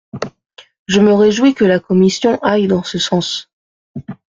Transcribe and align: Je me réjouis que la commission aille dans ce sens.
Je 0.87 0.99
me 0.99 1.13
réjouis 1.13 1.53
que 1.53 1.63
la 1.63 1.77
commission 1.79 2.39
aille 2.41 2.65
dans 2.65 2.81
ce 2.81 2.97
sens. 2.97 3.51